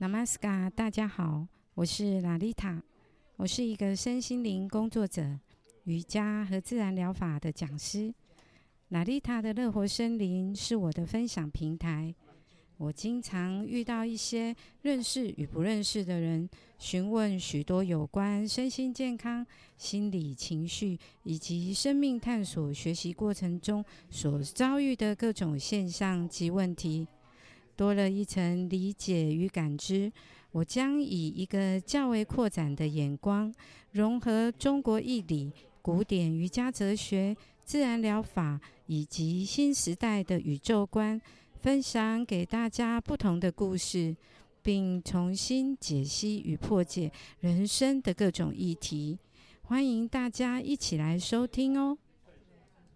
[0.00, 2.82] Namaskar，大家好，我是拉丽塔，
[3.36, 5.38] 我是一个身心灵工作者、
[5.84, 8.12] 瑜伽和自然疗法的讲师。
[8.88, 12.12] 拉丽塔的乐活森林是我的分享平台。
[12.76, 19.46] 我经常遇到一些认识与不认识的人，询问许多有关身心健康、
[19.78, 27.06] 心理情绪以及生命探索学习过程中所遭遇的各种现象及问题。
[27.76, 30.12] 多了一层理解与感知，
[30.52, 33.52] 我将以一个较为扩展的眼光，
[33.92, 35.52] 融合中国义理、
[35.82, 41.20] 古典瑜伽哲学、自然疗法以及新时代的宇宙观，
[41.60, 44.16] 分享给大家不同的故事，
[44.62, 49.18] 并重新解析与破解人生的各种议题。
[49.62, 51.96] 欢迎大家一起来收听哦！